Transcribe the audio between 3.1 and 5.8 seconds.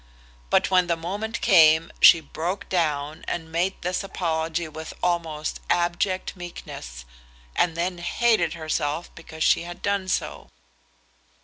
and made this apology with almost